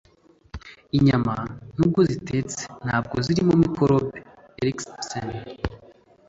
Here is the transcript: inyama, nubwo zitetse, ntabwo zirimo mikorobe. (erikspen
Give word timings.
inyama, 0.97 1.33
nubwo 1.77 2.01
zitetse, 2.11 2.61
ntabwo 2.85 3.15
zirimo 3.25 3.53
mikorobe. 3.63 4.19
(erikspen 4.61 5.27